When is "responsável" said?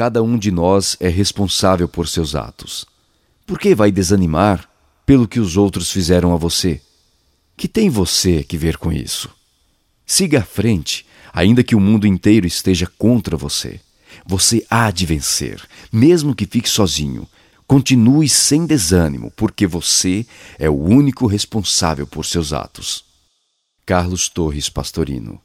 1.10-1.86, 21.26-22.06